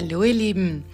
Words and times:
Hallo 0.00 0.22
ihr 0.22 0.32
Lieben. 0.32 0.84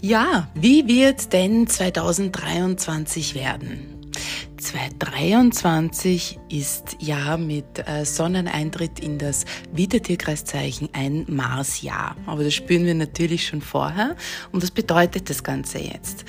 Ja, 0.00 0.48
wie 0.54 0.86
wird 0.86 1.32
denn 1.32 1.66
2023 1.66 3.34
werden? 3.34 4.12
2023 4.58 6.38
ist 6.48 6.96
ja 7.00 7.36
mit 7.36 7.64
äh, 7.84 8.04
Sonneneintritt 8.04 9.00
in 9.00 9.18
das 9.18 9.44
Wiedertierkreiszeichen 9.72 10.88
ein 10.92 11.24
Marsjahr. 11.26 12.14
Aber 12.26 12.44
das 12.44 12.54
spüren 12.54 12.86
wir 12.86 12.94
natürlich 12.94 13.44
schon 13.44 13.60
vorher. 13.60 14.14
Und 14.52 14.62
was 14.62 14.70
bedeutet 14.70 15.28
das 15.28 15.42
Ganze 15.42 15.80
jetzt? 15.80 16.24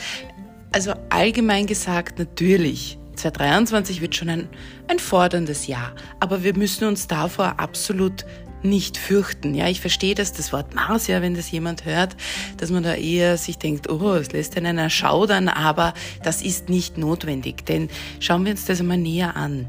Also 0.72 0.94
allgemein 1.12 1.68
gesagt, 1.68 2.18
natürlich 2.18 2.98
2023 3.18 4.02
wird 4.02 4.16
schon 4.16 4.30
ein, 4.30 4.50
ein 4.88 4.98
forderndes 4.98 5.68
Jahr, 5.68 5.94
aber 6.20 6.42
wir 6.44 6.58
müssen 6.58 6.88
uns 6.88 7.06
davor 7.06 7.60
absolut 7.60 8.26
nicht 8.64 8.98
fürchten. 8.98 9.56
Ja, 9.56 9.68
ich 9.68 9.82
verstehe, 9.82 10.16
dass 10.16 10.34
das 10.34 10.54
Wort 10.54 10.76
Mars 10.76 11.08
ja, 11.08 11.22
wenn 11.22 11.36
das 11.36 11.52
jemand 11.52 11.86
hört, 11.86 12.16
dass 12.58 12.72
man 12.72 12.84
da 12.84 12.96
eher 12.96 13.38
sich 13.38 13.58
denkt, 13.58 13.90
oh, 13.90 14.14
es 14.14 14.32
lässt 14.32 14.58
einen 14.58 14.78
erschaudern, 14.78 15.48
aber 15.48 15.94
das 16.24 16.42
ist 16.42 16.70
nicht 16.70 16.98
notwendig, 16.98 17.66
denn 17.66 17.90
schauen 18.20 18.46
wir 18.46 18.52
uns 18.52 18.66
das 18.66 18.80
einmal 18.80 18.98
näher 18.98 19.36
an. 19.36 19.68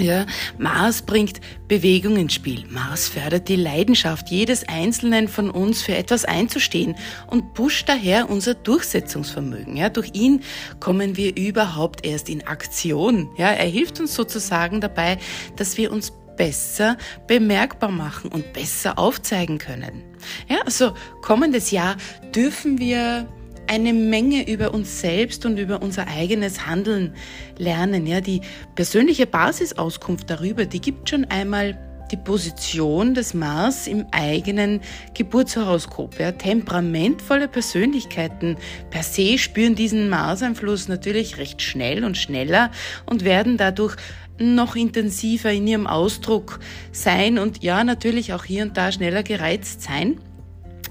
Ja, 0.00 0.24
Mars 0.56 1.02
bringt 1.02 1.42
Bewegung 1.68 2.16
ins 2.16 2.32
Spiel. 2.32 2.64
Mars 2.70 3.08
fördert 3.08 3.48
die 3.48 3.56
Leidenschaft 3.56 4.30
jedes 4.30 4.66
Einzelnen 4.66 5.28
von 5.28 5.50
uns 5.50 5.82
für 5.82 5.94
etwas 5.94 6.24
einzustehen 6.24 6.96
und 7.26 7.52
pusht 7.52 7.86
daher 7.86 8.30
unser 8.30 8.54
Durchsetzungsvermögen. 8.54 9.76
Ja, 9.76 9.90
durch 9.90 10.10
ihn 10.14 10.42
kommen 10.78 11.18
wir 11.18 11.36
überhaupt 11.36 12.06
erst 12.06 12.30
in 12.30 12.46
Aktion. 12.46 13.28
Ja, 13.36 13.48
er 13.48 13.68
hilft 13.68 14.00
uns 14.00 14.14
sozusagen 14.14 14.80
dabei, 14.80 15.18
dass 15.56 15.76
wir 15.76 15.92
uns 15.92 16.12
besser 16.40 16.96
bemerkbar 17.26 17.90
machen 17.90 18.32
und 18.32 18.54
besser 18.54 18.98
aufzeigen 18.98 19.58
können. 19.58 20.02
Ja, 20.48 20.62
also 20.64 20.94
kommendes 21.20 21.70
Jahr 21.70 21.98
dürfen 22.34 22.78
wir 22.78 23.28
eine 23.66 23.92
Menge 23.92 24.48
über 24.48 24.72
uns 24.72 25.02
selbst 25.02 25.44
und 25.44 25.58
über 25.58 25.82
unser 25.82 26.06
eigenes 26.08 26.66
Handeln 26.66 27.14
lernen. 27.58 28.06
Ja, 28.06 28.22
die 28.22 28.40
persönliche 28.74 29.26
Basisauskunft 29.26 30.30
darüber, 30.30 30.64
die 30.64 30.80
gibt 30.80 31.10
schon 31.10 31.26
einmal 31.26 31.78
die 32.10 32.16
Position 32.16 33.14
des 33.14 33.34
Mars 33.34 33.86
im 33.86 34.06
eigenen 34.10 34.80
Geburtshoroskop. 35.14 36.18
Ja. 36.18 36.32
Temperamentvolle 36.32 37.48
Persönlichkeiten 37.48 38.56
per 38.90 39.02
se 39.02 39.38
spüren 39.38 39.74
diesen 39.74 40.08
Mars-Einfluss 40.08 40.88
natürlich 40.88 41.38
recht 41.38 41.62
schnell 41.62 42.04
und 42.04 42.16
schneller 42.16 42.70
und 43.06 43.24
werden 43.24 43.56
dadurch 43.56 43.96
noch 44.38 44.74
intensiver 44.74 45.52
in 45.52 45.66
ihrem 45.66 45.86
Ausdruck 45.86 46.60
sein 46.92 47.38
und 47.38 47.62
ja, 47.62 47.84
natürlich 47.84 48.32
auch 48.32 48.44
hier 48.44 48.64
und 48.64 48.76
da 48.76 48.90
schneller 48.90 49.22
gereizt 49.22 49.82
sein. 49.82 50.18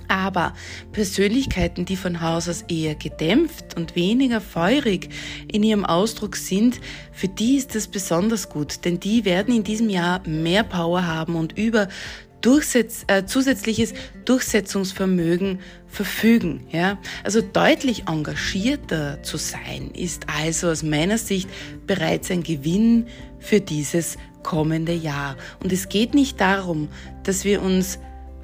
Aber 0.10 0.54
Persönlichkeiten, 0.92 1.86
die 1.86 1.96
von 1.96 2.20
Haus 2.20 2.50
aus 2.50 2.64
eher 2.64 2.96
gedämpft 2.96 3.78
und 3.78 3.96
weniger 3.96 4.42
feurig 4.42 5.10
in 5.48 5.64
ihrem 5.64 5.86
Ausdruck 5.86 6.36
sind, 6.36 6.82
für 7.12 7.28
die 7.28 7.56
ist 7.56 7.76
das 7.76 7.88
besonders 7.88 8.50
gut, 8.50 8.84
denn 8.86 9.00
die 9.00 9.24
werden 9.24 9.56
in 9.56 9.64
diesem 9.64 9.90
Jahr 9.90 10.28
mehr 10.28 10.64
Power 10.64 11.06
haben 11.06 11.36
und 11.36 11.58
über 11.58 11.88
Durchsetz, 12.42 13.04
äh, 13.08 13.26
zusätzliches 13.26 13.94
Durchsetzungsvermögen 14.26 15.60
verfügen. 15.88 16.66
Ja? 16.72 16.98
Also 17.24 17.42
deutlich 17.42 18.08
engagierter 18.08 19.22
zu 19.24 19.38
sein, 19.38 19.92
ist 19.94 20.26
also 20.28 20.70
aus 20.70 20.82
meiner 20.82 21.18
Sicht 21.18 21.50
bereits 21.86 22.32
ein 22.32 22.44
Gewinn 22.44 23.08
für 23.40 23.60
dieses 23.60 24.18
kommende 24.42 24.94
Jahr. 24.94 25.36
Und 25.62 25.74
es 25.74 25.90
geht 25.90 26.14
nicht 26.14 26.40
darum, 26.40 26.88
dass 27.24 27.44
wir 27.44 27.62
uns 27.62 28.00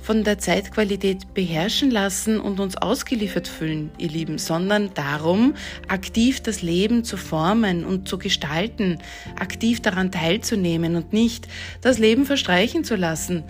von 0.06 0.24
der 0.24 0.38
Zeitqualität 0.38 1.34
beherrschen 1.34 1.90
lassen 1.90 2.40
und 2.40 2.60
uns 2.60 2.78
ausgeliefert 2.78 3.48
fühlen, 3.48 3.90
ihr 3.98 4.10
Lieben, 4.10 4.38
sondern 4.38 4.94
darum, 4.94 5.56
aktiv 5.88 6.42
das 6.42 6.62
Leben 6.62 7.04
zu 7.04 7.18
formen 7.18 7.84
und 7.84 8.08
zu 8.08 8.20
gestalten, 8.20 9.00
aktiv 9.40 9.82
daran 9.82 10.12
teilzunehmen 10.12 10.96
und 10.96 11.12
nicht 11.12 11.48
das 11.82 11.98
Leben 11.98 12.26
verstreichen 12.26 12.84
zu 12.84 12.96
lassen. 12.96 13.46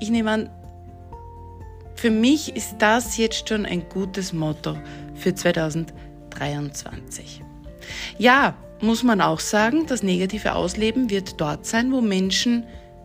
Ich 0.00 0.10
nehme 0.10 0.32
an, 0.32 0.50
für 1.94 2.10
mich 2.10 2.56
ist 2.56 2.78
das 2.80 3.16
jetzt 3.16 3.48
schon 3.48 3.64
ein 3.64 3.88
gutes 3.88 4.32
Motto 4.32 4.76
für 5.14 5.32
2023. 5.32 7.40
Ja, 8.18 8.56
muss 8.80 9.04
man 9.04 9.20
auch 9.20 9.38
sagen, 9.38 9.86
das 9.86 10.02
negative 10.02 10.56
Ausleben 10.56 11.08
wird 11.08 11.40
dort 11.40 11.66
sein, 11.66 11.92
wo 11.92 12.00
Menschen 12.00 12.64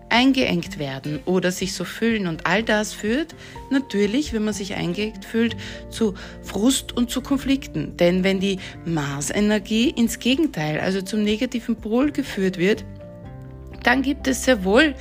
eingeengt 0.09 0.79
werden 0.79 1.19
oder 1.25 1.51
sich 1.51 1.73
so 1.73 1.83
fühlen. 1.83 2.27
Und 2.27 2.45
all 2.45 2.63
das 2.63 2.93
führt 2.93 3.35
natürlich, 3.69 4.33
wenn 4.33 4.43
man 4.43 4.53
sich 4.53 4.75
eingeengt 4.75 5.25
fühlt, 5.25 5.55
zu 5.89 6.13
Frust 6.43 6.91
und 6.91 7.09
zu 7.09 7.21
Konflikten. 7.21 7.97
Denn 7.97 8.23
wenn 8.23 8.39
die 8.39 8.59
Marsenergie 8.85 9.89
ins 9.89 10.19
Gegenteil, 10.19 10.79
also 10.79 11.01
zum 11.01 11.23
negativen 11.23 11.75
Pol 11.75 12.11
geführt 12.11 12.57
wird, 12.57 12.85
dann 13.83 14.01
gibt 14.01 14.27
es 14.27 14.45
sehr 14.45 14.63
wohl 14.63 14.95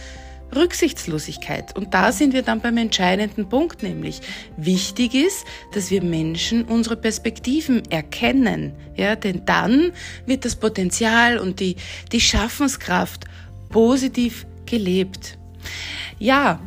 Rücksichtslosigkeit. 0.54 1.76
Und 1.76 1.94
da 1.94 2.12
sind 2.12 2.32
wir 2.32 2.42
dann 2.42 2.60
beim 2.60 2.76
entscheidenden 2.76 3.48
Punkt, 3.48 3.82
nämlich 3.82 4.20
wichtig 4.56 5.14
ist, 5.14 5.44
dass 5.72 5.90
wir 5.90 6.02
Menschen 6.02 6.64
unsere 6.64 6.96
Perspektiven 6.96 7.82
erkennen. 7.90 8.72
Ja, 8.96 9.16
denn 9.16 9.44
dann 9.44 9.92
wird 10.26 10.44
das 10.44 10.56
Potenzial 10.56 11.38
und 11.38 11.60
die, 11.60 11.76
die 12.12 12.20
Schaffenskraft 12.20 13.24
positiv 13.70 14.46
gelebt. 14.66 15.38
Ja, 16.18 16.60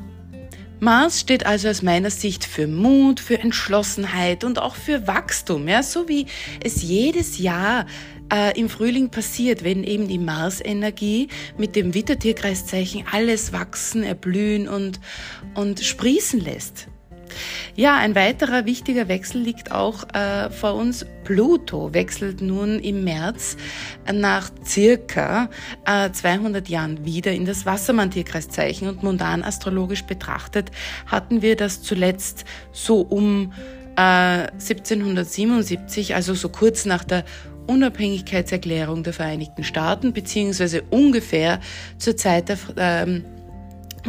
Mars 0.80 1.20
steht 1.20 1.46
also 1.46 1.70
aus 1.70 1.82
meiner 1.82 2.12
Sicht 2.12 2.46
für 2.46 2.68
Mut, 2.68 3.20
für 3.20 3.40
Entschlossenheit 3.40 4.44
und 4.44 4.60
auch 4.60 4.76
für 4.76 5.08
Wachstum, 5.08 5.68
ja, 5.68 5.82
so 5.82 6.08
wie 6.08 6.28
es 6.64 6.84
jedes 6.84 7.40
Jahr 7.40 7.88
äh, 8.32 8.60
im 8.60 8.70
Frühling 8.70 9.10
passiert, 9.10 9.64
wenn 9.64 9.84
eben 9.84 10.08
die 10.08 10.20
Mars-Energie 10.20 11.30
mit 11.58 11.76
dem 11.76 11.94
Wittertierkreiszeichen 11.96 13.06
alles 13.12 13.54
wachsen, 13.54 14.04
erblühen 14.04 14.68
und, 14.68 15.00
und 15.56 15.80
sprießen 15.80 16.40
lässt. 16.40 16.88
Ja, 17.76 17.98
ein 17.98 18.16
weiterer 18.16 18.66
wichtiger 18.66 19.08
Wechsel 19.08 19.42
liegt 19.42 19.72
auch 19.72 20.04
äh, 20.14 20.50
vor 20.50 20.76
uns. 20.76 21.06
Pluto 21.24 21.94
wechselt 21.94 22.42
nun 22.42 22.80
im 22.80 23.04
März 23.04 23.58
nach 24.12 24.50
circa 24.66 25.50
äh, 25.86 26.10
200 26.10 26.70
Jahren 26.70 27.06
wieder 27.06 27.34
in 27.34 27.46
das 27.46 27.66
Wassermann-Tierkreiszeichen 27.66 28.88
und 28.88 29.04
mundan 29.04 29.44
astrologisch 29.44 30.04
betrachtet 30.04 30.72
hatten 31.06 31.42
wir 31.42 31.56
das 31.56 31.82
zuletzt 31.82 32.46
so 32.72 33.02
um 33.02 33.52
äh, 33.98 34.48
1777, 34.54 36.16
also 36.16 36.34
so 36.34 36.50
kurz 36.50 36.86
nach 36.86 37.04
der 37.04 37.26
Unabhängigkeitserklärung 37.68 39.04
der 39.04 39.14
Vereinigten 39.14 39.64
Staaten, 39.64 40.14
beziehungsweise 40.14 40.84
ungefähr 40.90 41.60
zur 41.98 42.16
Zeit 42.16 42.50
der 42.50 42.58
ähm, 42.78 43.26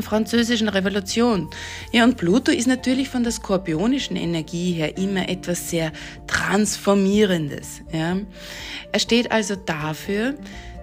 französischen 0.02 0.68
Revolution. 0.68 1.48
Ja, 1.92 2.04
und 2.04 2.16
Pluto 2.16 2.50
ist 2.50 2.66
natürlich 2.66 3.08
von 3.08 3.22
der 3.22 3.32
skorpionischen 3.32 4.16
Energie 4.16 4.72
her 4.72 4.96
immer 4.96 5.28
etwas 5.28 5.70
sehr 5.70 5.92
Transformierendes. 6.26 7.82
Ja. 7.92 8.16
Er 8.92 8.98
steht 8.98 9.30
also 9.32 9.56
dafür, 9.56 10.34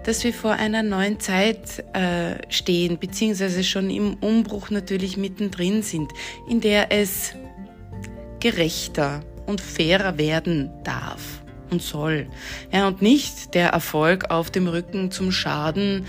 dass 0.04 0.24
wir 0.24 0.34
vor 0.34 0.52
einer 0.52 0.84
neuen 0.84 1.20
Zeit 1.20 1.84
äh, 1.94 2.36
stehen, 2.50 3.00
beziehungsweise 3.00 3.64
schon 3.64 3.90
im 3.90 4.16
Umbruch 4.16 4.70
natürlich 4.70 5.18
mittendrin 5.18 5.82
sind, 5.82 6.12
in 6.48 6.62
der 6.62 6.92
es 6.92 7.34
gerechter 8.40 9.22
und 9.48 9.62
fairer 9.62 10.18
werden 10.18 10.70
darf 10.84 11.45
und 11.76 11.82
soll. 11.82 12.28
Ja, 12.72 12.88
und 12.88 13.02
nicht 13.02 13.54
der 13.54 13.70
Erfolg 13.70 14.32
auf 14.32 14.50
dem 14.50 14.68
Rücken 14.68 15.12
zum 15.12 15.32
Schaden 15.32 16.06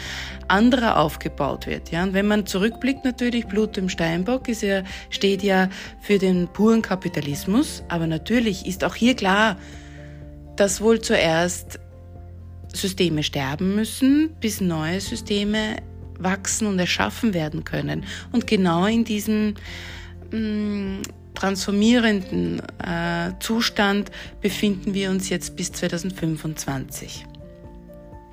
anderer 0.49 0.99
aufgebaut 0.99 1.67
wird. 1.67 1.91
Ja, 1.91 2.05
und 2.05 2.15
wenn 2.15 2.27
man 2.27 2.47
zurückblickt, 2.47 3.05
natürlich 3.05 3.47
Blut 3.47 3.77
im 3.79 3.89
Steinbock 3.89 4.49
ist 4.49 4.63
ja, 4.63 4.83
steht 5.11 5.43
ja 5.43 5.69
für 6.01 6.19
den 6.19 6.49
puren 6.49 6.83
Kapitalismus. 6.83 7.83
Aber 7.89 8.07
natürlich 8.07 8.67
ist 8.67 8.85
auch 8.85 8.95
hier 8.95 9.17
klar, 9.17 9.57
dass 10.57 10.81
wohl 10.81 11.01
zuerst 11.01 11.81
Systeme 12.73 13.23
sterben 13.23 13.75
müssen, 13.75 14.31
bis 14.41 14.61
neue 14.61 15.01
Systeme 15.01 15.77
wachsen 16.19 16.67
und 16.67 16.79
erschaffen 16.79 17.35
werden 17.35 17.65
können. 17.65 18.05
Und 18.33 18.47
genau 18.47 18.87
in 18.87 19.05
diesem 19.05 19.55
mm, 20.31 21.03
transformierenden 21.37 22.61
äh, 22.85 23.33
Zustand 23.39 24.11
befinden 24.41 24.95
wir 24.95 25.11
uns 25.11 25.29
jetzt 25.29 25.55
bis 25.55 25.71
2025. 25.71 27.27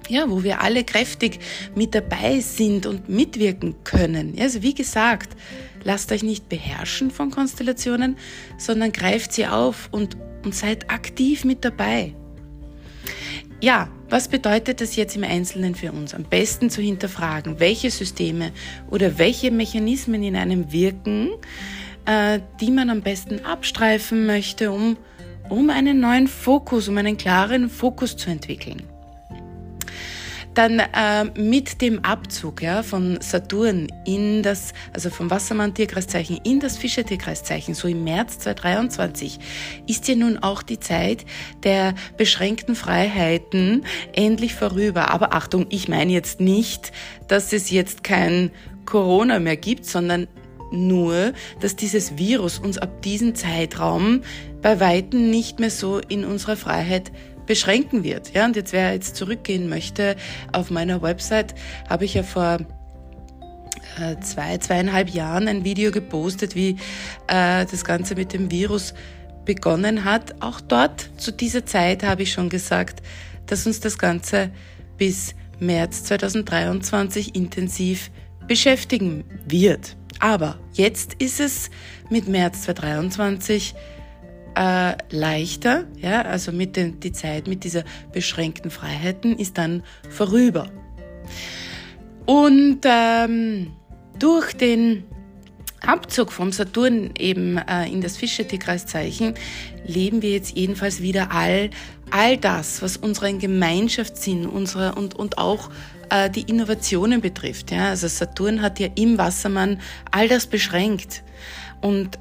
Ja, 0.09 0.29
wo 0.29 0.43
wir 0.43 0.61
alle 0.61 0.83
kräftig 0.83 1.39
mit 1.75 1.93
dabei 1.95 2.39
sind 2.39 2.85
und 2.85 3.07
mitwirken 3.07 3.75
können. 3.83 4.35
Also 4.39 4.61
wie 4.61 4.73
gesagt, 4.73 5.37
lasst 5.83 6.11
euch 6.11 6.23
nicht 6.23 6.49
beherrschen 6.49 7.11
von 7.11 7.29
Konstellationen, 7.29 8.17
sondern 8.57 8.91
greift 8.91 9.31
sie 9.33 9.47
auf 9.47 9.87
und, 9.91 10.17
und 10.43 10.55
seid 10.55 10.89
aktiv 10.89 11.45
mit 11.45 11.63
dabei. 11.63 12.13
Ja, 13.61 13.87
was 14.09 14.27
bedeutet 14.27 14.81
das 14.81 14.97
jetzt 14.97 15.15
im 15.15 15.23
Einzelnen 15.23 15.73
für 15.73 15.93
uns? 15.93 16.13
Am 16.13 16.23
besten 16.23 16.69
zu 16.69 16.81
hinterfragen, 16.81 17.61
welche 17.61 17.89
Systeme 17.91 18.51
oder 18.89 19.17
welche 19.17 19.51
Mechanismen 19.51 20.21
in 20.21 20.35
einem 20.35 20.73
wirken, 20.73 21.29
äh, 22.05 22.39
die 22.59 22.71
man 22.71 22.89
am 22.89 23.01
besten 23.01 23.45
abstreifen 23.45 24.25
möchte, 24.25 24.71
um, 24.71 24.97
um 25.49 25.69
einen 25.69 25.99
neuen 25.99 26.27
Fokus, 26.27 26.87
um 26.87 26.97
einen 26.97 27.17
klaren 27.17 27.69
Fokus 27.69 28.17
zu 28.17 28.29
entwickeln. 28.29 28.83
Dann 30.53 30.79
äh, 30.79 31.25
mit 31.35 31.81
dem 31.81 32.05
Abzug 32.05 32.61
ja, 32.61 32.83
von 32.83 33.19
Saturn 33.21 33.87
in 34.05 34.43
das, 34.43 34.73
also 34.93 35.09
vom 35.09 35.31
Wassermann-Tierkreiszeichen 35.31 36.39
in 36.43 36.59
das 36.59 36.77
Fischer-Tierkreiszeichen, 36.77 37.73
so 37.73 37.87
im 37.87 38.03
März 38.03 38.39
2023, 38.39 39.39
ist 39.87 40.07
ja 40.07 40.15
nun 40.15 40.37
auch 40.37 40.61
die 40.61 40.79
Zeit 40.79 41.25
der 41.63 41.95
beschränkten 42.17 42.75
Freiheiten 42.75 43.83
endlich 44.13 44.53
vorüber. 44.53 45.09
Aber 45.09 45.33
Achtung, 45.33 45.65
ich 45.69 45.87
meine 45.87 46.11
jetzt 46.11 46.39
nicht, 46.39 46.91
dass 47.27 47.51
es 47.51 47.71
jetzt 47.71 48.03
kein 48.03 48.51
Corona 48.85 49.39
mehr 49.39 49.57
gibt, 49.57 49.85
sondern 49.85 50.27
nur, 50.73 51.33
dass 51.61 51.75
dieses 51.75 52.17
Virus 52.17 52.59
uns 52.59 52.77
ab 52.77 53.01
diesem 53.01 53.35
Zeitraum 53.35 54.21
bei 54.61 54.79
Weitem 54.79 55.29
nicht 55.29 55.59
mehr 55.59 55.69
so 55.69 55.99
in 55.99 56.25
unserer 56.25 56.57
Freiheit 56.57 57.11
beschränken 57.45 58.03
wird. 58.03 58.33
Ja, 58.33 58.45
und 58.45 58.55
jetzt, 58.55 58.73
wer 58.73 58.93
jetzt 58.93 59.15
zurückgehen 59.15 59.69
möchte, 59.69 60.15
auf 60.51 60.71
meiner 60.71 61.01
Website 61.01 61.55
habe 61.89 62.05
ich 62.05 62.13
ja 62.13 62.23
vor 62.23 62.57
äh, 63.99 64.19
zwei, 64.21 64.57
zweieinhalb 64.57 65.09
Jahren 65.09 65.47
ein 65.47 65.63
Video 65.63 65.91
gepostet, 65.91 66.55
wie 66.55 66.77
äh, 67.27 67.65
das 67.65 67.85
Ganze 67.85 68.15
mit 68.15 68.33
dem 68.33 68.49
Virus 68.49 68.93
begonnen 69.45 70.05
hat. 70.05 70.41
Auch 70.41 70.61
dort 70.61 71.09
zu 71.17 71.31
dieser 71.31 71.65
Zeit 71.65 72.03
habe 72.03 72.23
ich 72.23 72.31
schon 72.31 72.49
gesagt, 72.49 73.01
dass 73.45 73.67
uns 73.67 73.79
das 73.81 73.97
Ganze 73.97 74.51
bis 74.97 75.35
März 75.59 76.03
2023 76.05 77.35
intensiv 77.35 78.09
beschäftigen 78.47 79.23
wird. 79.45 79.95
Aber 80.19 80.57
jetzt 80.73 81.15
ist 81.15 81.39
es 81.39 81.69
mit 82.09 82.27
März 82.27 82.63
2023 82.63 83.75
äh, 84.55 84.93
leichter, 85.09 85.85
ja, 85.97 86.21
also 86.21 86.51
mit 86.51 86.75
den, 86.75 86.99
die 86.99 87.11
Zeit 87.11 87.47
mit 87.47 87.63
dieser 87.63 87.83
beschränkten 88.11 88.71
Freiheiten 88.71 89.37
ist 89.37 89.57
dann 89.57 89.83
vorüber. 90.09 90.69
Und 92.25 92.81
ähm, 92.83 93.73
durch 94.19 94.53
den 94.53 95.03
Abzug 95.85 96.31
vom 96.31 96.51
Saturn 96.51 97.11
eben 97.17 97.57
äh, 97.57 97.87
in 97.91 98.01
das 98.01 98.15
Fische-Tierkreiszeichen 98.15 99.33
leben 99.85 100.21
wir 100.21 100.29
jetzt 100.29 100.55
jedenfalls 100.55 101.01
wieder 101.01 101.31
all, 101.31 101.71
all 102.13 102.37
das, 102.37 102.83
was 102.83 102.95
unseren 102.95 103.39
Gemeinschaftssinn 103.39 104.45
unsere, 104.45 104.93
und, 104.93 105.15
und 105.15 105.39
auch 105.39 105.71
äh, 106.11 106.29
die 106.29 106.41
Innovationen 106.41 107.21
betrifft. 107.21 107.71
Ja? 107.71 107.89
Also 107.89 108.07
Saturn 108.07 108.61
hat 108.61 108.79
ja 108.79 108.87
im 108.95 109.17
Wassermann 109.17 109.81
all 110.11 110.27
das 110.27 110.45
beschränkt. 110.45 111.23
Und 111.81 112.19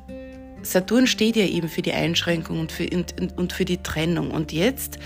Saturn 0.63 1.07
steht 1.07 1.37
ja 1.37 1.45
eben 1.45 1.69
für 1.69 1.83
die 1.83 1.93
Einschränkung 1.93 2.59
und 2.59 2.73
für, 2.73 2.89
und, 2.89 3.37
und 3.37 3.53
für 3.53 3.67
die 3.67 3.83
Trennung. 3.83 4.31
Und 4.31 4.51
jetzt 4.51 4.99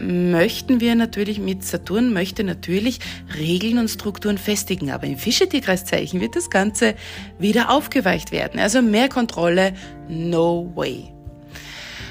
möchten 0.00 0.80
wir 0.80 0.96
natürlich 0.96 1.38
mit 1.38 1.64
Saturn, 1.64 2.12
möchte 2.12 2.42
natürlich 2.42 2.98
Regeln 3.38 3.78
und 3.78 3.88
Strukturen 3.88 4.36
festigen. 4.36 4.90
Aber 4.90 5.06
im 5.06 5.16
Fische-Tierkreiszeichen 5.16 6.20
wird 6.20 6.34
das 6.34 6.50
Ganze 6.50 6.96
wieder 7.38 7.70
aufgeweicht 7.70 8.32
werden. 8.32 8.58
Also 8.58 8.82
mehr 8.82 9.08
Kontrolle, 9.08 9.74
no 10.08 10.72
way. 10.74 11.12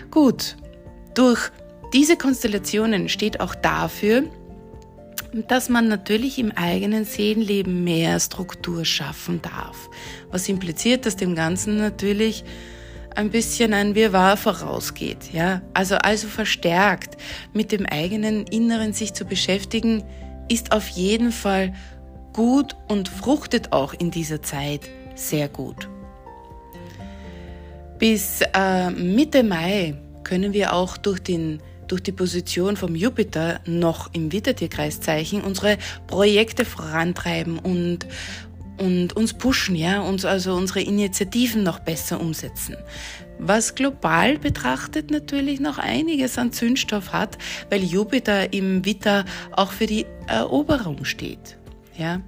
Gut, 0.09 0.55
durch 1.13 1.51
diese 1.93 2.17
Konstellationen 2.17 3.09
steht 3.09 3.39
auch 3.39 3.55
dafür, 3.55 4.23
dass 5.47 5.69
man 5.69 5.87
natürlich 5.87 6.39
im 6.39 6.51
eigenen 6.51 7.05
Seelenleben 7.05 7.83
mehr 7.83 8.19
Struktur 8.19 8.85
schaffen 8.85 9.41
darf. 9.41 9.89
Was 10.31 10.47
impliziert, 10.49 11.05
dass 11.05 11.15
dem 11.15 11.35
Ganzen 11.35 11.77
natürlich 11.77 12.43
ein 13.15 13.31
bisschen 13.31 13.73
ein 13.73 13.95
Wirrwarr 13.95 14.37
vorausgeht, 14.37 15.33
ja. 15.33 15.61
Also, 15.73 15.95
also 15.95 16.27
verstärkt 16.27 17.17
mit 17.51 17.71
dem 17.71 17.85
eigenen 17.85 18.45
Inneren 18.45 18.93
sich 18.93 19.13
zu 19.13 19.25
beschäftigen, 19.25 20.03
ist 20.49 20.71
auf 20.71 20.87
jeden 20.89 21.31
Fall 21.31 21.73
gut 22.33 22.75
und 22.87 23.09
fruchtet 23.09 23.73
auch 23.73 23.93
in 23.93 24.11
dieser 24.11 24.43
Zeit 24.43 24.81
sehr 25.15 25.49
gut. 25.49 25.89
Bis 27.97 28.41
äh, 28.53 28.91
Mitte 28.91 29.43
Mai 29.43 29.95
können 30.23 30.53
wir 30.53 30.73
auch 30.73 30.97
durch 30.97 31.19
den 31.19 31.59
durch 31.87 32.03
die 32.03 32.11
Position 32.11 32.77
vom 32.77 32.95
Jupiter 32.95 33.59
noch 33.65 34.13
im 34.13 34.31
Widdertierkreiszeichen 34.31 35.41
unsere 35.41 35.77
Projekte 36.07 36.65
vorantreiben 36.65 37.59
und, 37.59 38.07
und 38.77 39.15
uns 39.15 39.33
pushen, 39.33 39.75
ja, 39.75 40.01
uns 40.01 40.25
also 40.25 40.55
unsere 40.55 40.81
Initiativen 40.81 41.63
noch 41.63 41.79
besser 41.79 42.19
umsetzen. 42.19 42.75
Was 43.39 43.75
global 43.75 44.39
betrachtet 44.39 45.11
natürlich 45.11 45.59
noch 45.59 45.77
einiges 45.77 46.37
an 46.37 46.51
Zündstoff 46.51 47.13
hat, 47.13 47.37
weil 47.69 47.83
Jupiter 47.83 48.51
im 48.53 48.83
Witter 48.83 49.25
auch 49.51 49.71
für 49.71 49.85
die 49.85 50.05
Eroberung 50.27 51.05
steht, 51.05 51.57
ja. 51.97 52.21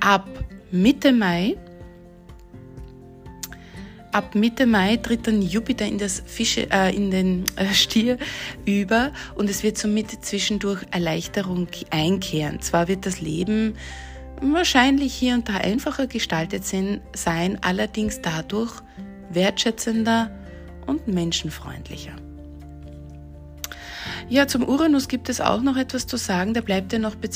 Ab 0.00 0.28
Mitte 0.70 1.12
Mai 1.12 1.56
ab 4.12 4.34
Mitte 4.34 4.66
Mai 4.66 4.96
tritt 4.98 5.26
dann 5.26 5.42
Jupiter 5.42 5.86
in 5.86 5.98
das 5.98 6.22
Fische, 6.24 6.70
äh, 6.70 6.94
in 6.94 7.10
den 7.10 7.44
äh, 7.56 7.72
Stier 7.72 8.18
über 8.64 9.12
und 9.34 9.50
es 9.50 9.62
wird 9.62 9.78
somit 9.78 10.24
zwischendurch 10.24 10.84
Erleichterung 10.90 11.68
einkehren. 11.90 12.60
Zwar 12.60 12.88
wird 12.88 13.06
das 13.06 13.20
Leben 13.20 13.74
wahrscheinlich 14.40 15.14
hier 15.14 15.34
und 15.34 15.48
da 15.48 15.54
einfacher 15.54 16.06
gestaltet 16.06 16.64
sein, 16.64 17.58
allerdings 17.62 18.20
dadurch 18.20 18.82
wertschätzender 19.30 20.30
und 20.86 21.08
menschenfreundlicher. 21.08 22.12
Ja, 24.28 24.46
zum 24.46 24.66
Uranus 24.68 25.08
gibt 25.08 25.28
es 25.28 25.40
auch 25.40 25.60
noch 25.60 25.76
etwas 25.76 26.06
zu 26.06 26.16
sagen. 26.16 26.54
Der 26.54 26.62
bleibt 26.62 26.92
ja 26.92 26.98
noch 26.98 27.14
bis 27.16 27.32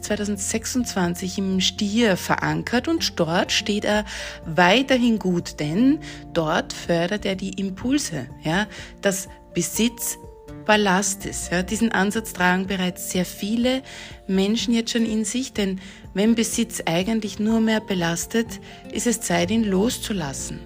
2026 0.00 1.38
im 1.38 1.60
Stier 1.60 2.16
verankert 2.16 2.88
und 2.88 3.18
dort 3.18 3.52
steht 3.52 3.84
er 3.84 4.04
weiterhin 4.44 5.18
gut, 5.18 5.58
denn 5.60 5.98
dort 6.32 6.72
fördert 6.72 7.24
er 7.24 7.34
die 7.34 7.60
Impulse, 7.60 8.28
ja, 8.42 8.66
das 9.02 9.28
Besitz 9.54 10.18
Ballastes. 10.66 11.48
Ja, 11.50 11.62
diesen 11.62 11.92
Ansatz 11.92 12.32
tragen 12.32 12.66
bereits 12.66 13.10
sehr 13.10 13.24
viele 13.24 13.82
Menschen 14.26 14.74
jetzt 14.74 14.90
schon 14.90 15.06
in 15.06 15.24
sich, 15.24 15.52
denn 15.52 15.80
wenn 16.12 16.34
Besitz 16.34 16.82
eigentlich 16.84 17.38
nur 17.38 17.60
mehr 17.60 17.80
belastet, 17.80 18.60
ist 18.92 19.06
es 19.06 19.20
Zeit, 19.20 19.50
ihn 19.50 19.64
loszulassen. 19.64 20.60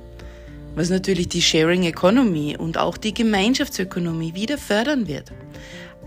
Was 0.75 0.91
natürlich 0.91 1.29
die 1.29 1.43
Sharing 1.43 1.83
Economy 1.85 2.57
und 2.57 2.79
auch 2.79 2.97
die 2.97 3.13
Gemeinschaftsökonomie 3.13 4.35
wieder 4.35 4.57
fördern 4.57 5.07
wird. 5.09 5.33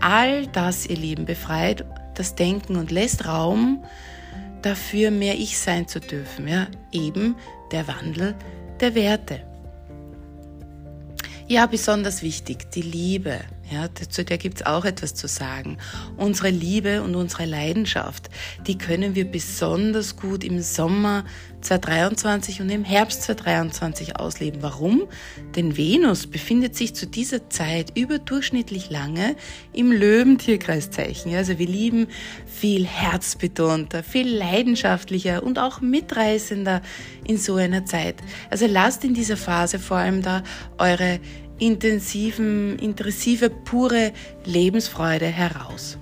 All 0.00 0.46
das, 0.48 0.86
ihr 0.86 0.96
Lieben, 0.96 1.24
befreit 1.26 1.84
das 2.14 2.34
Denken 2.34 2.76
und 2.76 2.90
lässt 2.90 3.26
Raum 3.26 3.84
dafür, 4.62 5.10
mehr 5.10 5.34
Ich 5.34 5.58
sein 5.58 5.86
zu 5.86 6.00
dürfen. 6.00 6.48
Ja, 6.48 6.66
eben 6.92 7.36
der 7.72 7.86
Wandel 7.86 8.34
der 8.80 8.94
Werte. 8.94 9.40
Ja, 11.46 11.66
besonders 11.66 12.22
wichtig, 12.22 12.70
die 12.70 12.82
Liebe. 12.82 13.40
Ja, 13.70 13.88
zu 13.94 14.24
der 14.24 14.36
gibt's 14.36 14.64
auch 14.64 14.84
etwas 14.84 15.14
zu 15.14 15.26
sagen. 15.26 15.78
Unsere 16.16 16.50
Liebe 16.50 17.02
und 17.02 17.14
unsere 17.14 17.46
Leidenschaft, 17.46 18.28
die 18.66 18.76
können 18.76 19.14
wir 19.14 19.24
besonders 19.24 20.16
gut 20.16 20.44
im 20.44 20.60
Sommer 20.60 21.24
2023 21.62 22.60
und 22.60 22.68
im 22.68 22.84
Herbst 22.84 23.22
2023 23.22 24.16
ausleben. 24.16 24.62
Warum? 24.62 25.04
Denn 25.56 25.78
Venus 25.78 26.26
befindet 26.26 26.76
sich 26.76 26.94
zu 26.94 27.06
dieser 27.06 27.48
Zeit 27.48 27.96
überdurchschnittlich 27.96 28.90
lange 28.90 29.34
im 29.72 29.90
Löwentierkreiszeichen. 29.90 31.34
Also 31.34 31.58
wir 31.58 31.66
lieben 31.66 32.08
viel 32.46 32.86
herzbetonter, 32.86 34.02
viel 34.02 34.28
leidenschaftlicher 34.28 35.42
und 35.42 35.58
auch 35.58 35.80
mitreißender 35.80 36.82
in 37.26 37.38
so 37.38 37.54
einer 37.54 37.86
Zeit. 37.86 38.16
Also 38.50 38.66
lasst 38.66 39.04
in 39.04 39.14
dieser 39.14 39.38
Phase 39.38 39.78
vor 39.78 39.96
allem 39.96 40.20
da 40.20 40.42
eure 40.76 41.18
intensiven, 41.58 42.78
intensive, 42.78 43.50
pure 43.50 44.12
Lebensfreude 44.44 45.26
heraus. 45.26 45.98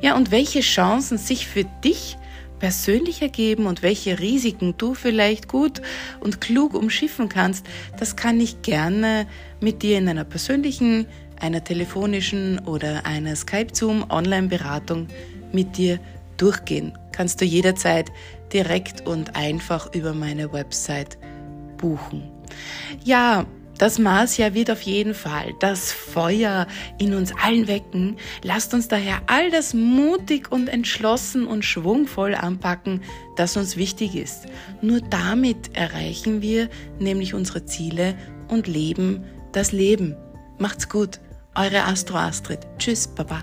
Ja, 0.00 0.16
und 0.16 0.30
welche 0.30 0.60
Chancen 0.60 1.18
sich 1.18 1.46
für 1.46 1.64
dich 1.84 2.16
persönlich 2.58 3.22
ergeben 3.22 3.66
und 3.66 3.82
welche 3.82 4.20
Risiken 4.20 4.74
du 4.78 4.94
vielleicht 4.94 5.48
gut 5.48 5.82
und 6.20 6.40
klug 6.40 6.74
umschiffen 6.74 7.28
kannst, 7.28 7.66
das 7.98 8.14
kann 8.14 8.40
ich 8.40 8.62
gerne 8.62 9.26
mit 9.60 9.82
dir 9.82 9.98
in 9.98 10.08
einer 10.08 10.24
persönlichen, 10.24 11.06
einer 11.40 11.64
telefonischen 11.64 12.60
oder 12.60 13.04
einer 13.04 13.34
Skype-Zoom-Online-Beratung 13.34 15.08
mit 15.52 15.76
dir 15.76 15.98
durchgehen. 16.36 16.96
Kannst 17.10 17.40
du 17.40 17.44
jederzeit 17.44 18.12
direkt 18.52 19.06
und 19.06 19.34
einfach 19.34 19.92
über 19.92 20.14
meine 20.14 20.52
Website 20.52 21.18
buchen. 21.78 22.22
Ja, 23.04 23.44
Das 23.82 23.98
Marsjahr 23.98 24.54
wird 24.54 24.70
auf 24.70 24.82
jeden 24.82 25.12
Fall 25.12 25.54
das 25.58 25.90
Feuer 25.90 26.68
in 26.98 27.14
uns 27.14 27.32
allen 27.42 27.66
wecken. 27.66 28.16
Lasst 28.44 28.74
uns 28.74 28.86
daher 28.86 29.22
all 29.26 29.50
das 29.50 29.74
mutig 29.74 30.52
und 30.52 30.68
entschlossen 30.68 31.48
und 31.48 31.64
schwungvoll 31.64 32.36
anpacken, 32.36 33.02
das 33.34 33.56
uns 33.56 33.76
wichtig 33.76 34.14
ist. 34.14 34.46
Nur 34.82 35.00
damit 35.00 35.74
erreichen 35.74 36.42
wir 36.42 36.68
nämlich 37.00 37.34
unsere 37.34 37.64
Ziele 37.64 38.14
und 38.46 38.68
leben 38.68 39.24
das 39.50 39.72
Leben. 39.72 40.14
Macht's 40.58 40.88
gut. 40.88 41.18
Eure 41.56 41.82
Astro 41.82 42.18
Astrid. 42.18 42.60
Tschüss, 42.78 43.08
Baba. 43.08 43.42